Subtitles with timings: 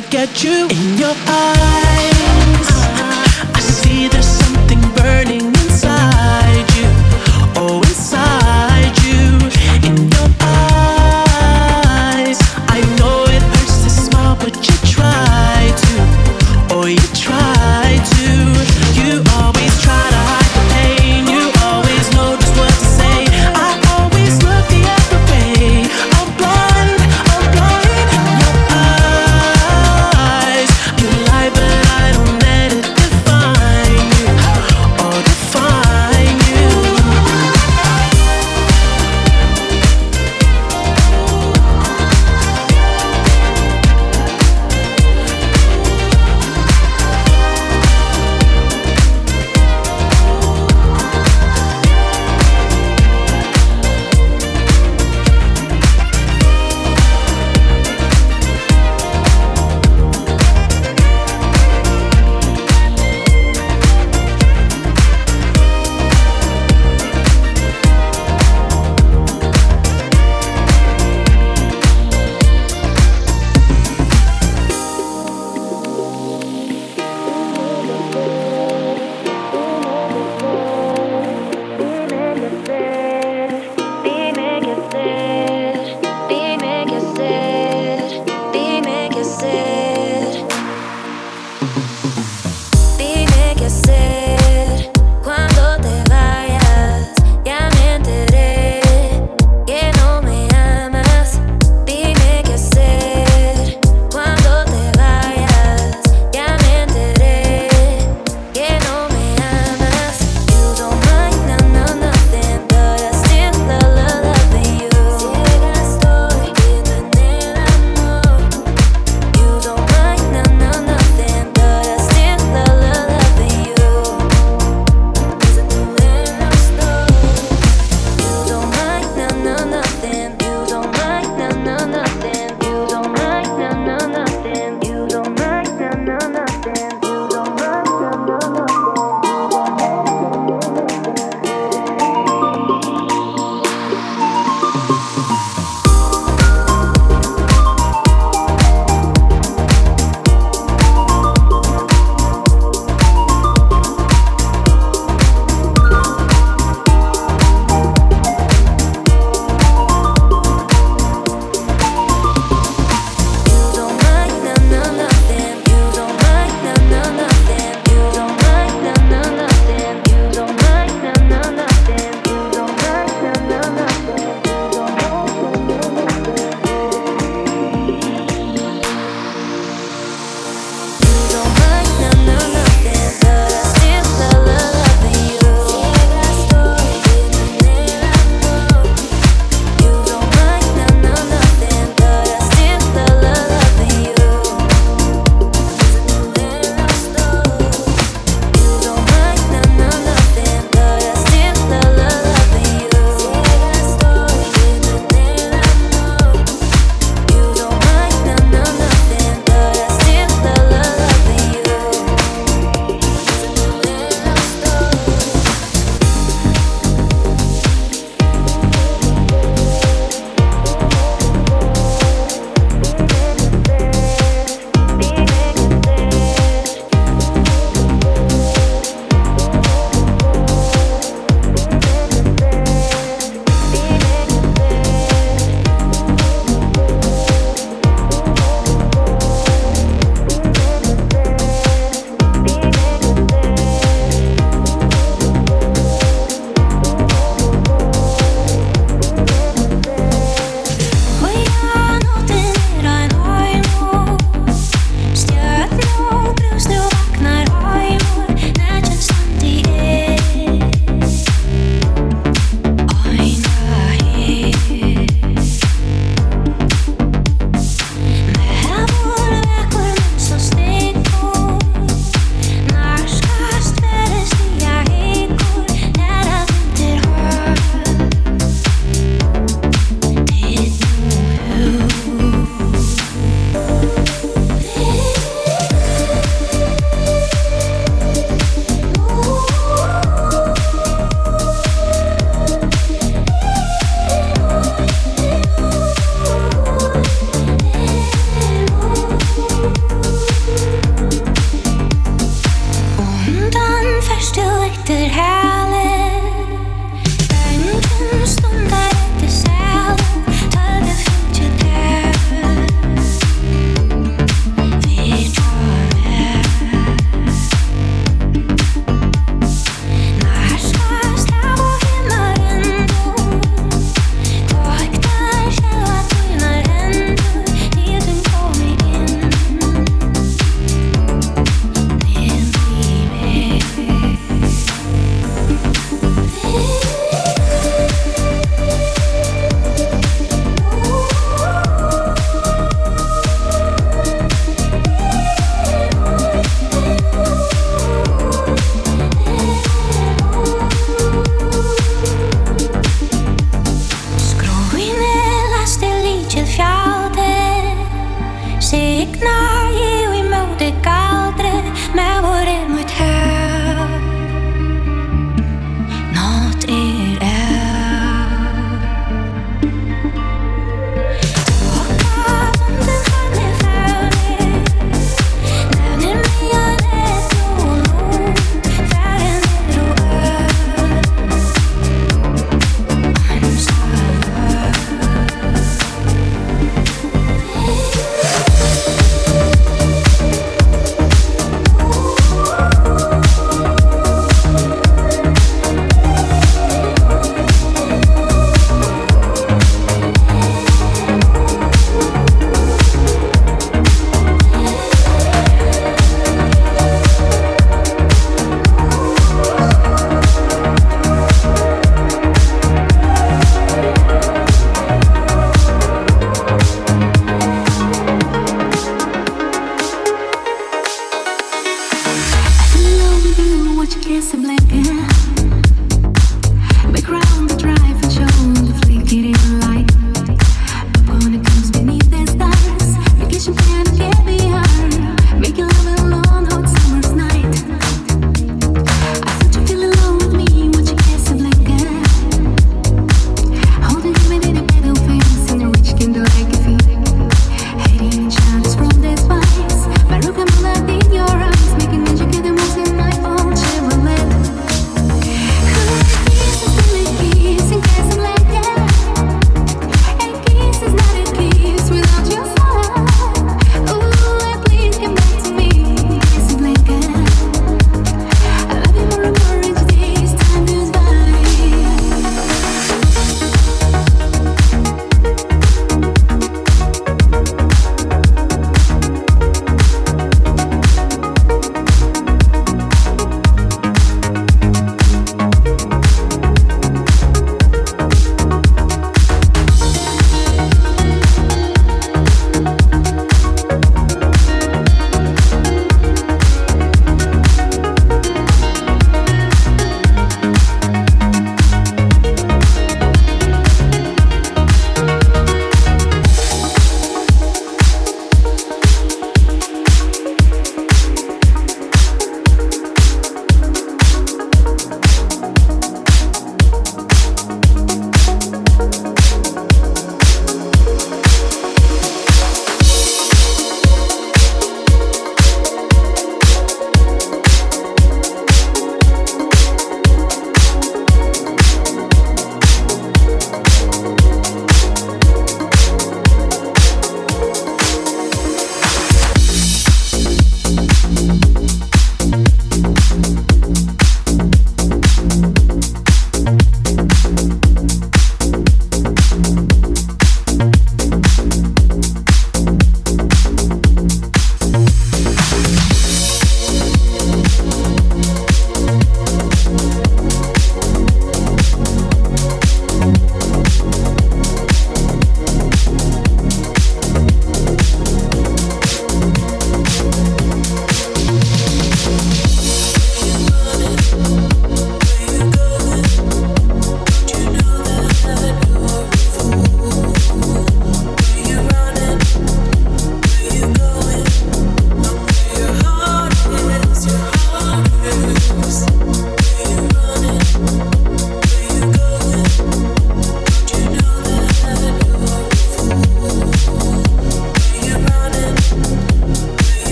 [0.00, 0.93] get you in